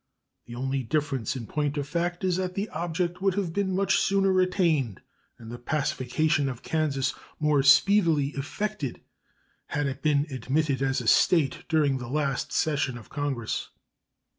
[0.47, 3.99] The only difference, in point of fact, is that the object would have been much
[3.99, 4.99] sooner attained
[5.37, 9.01] and the pacification of Kansas more speedily effected
[9.67, 13.69] had it been admitted as a State during the last session of Congress.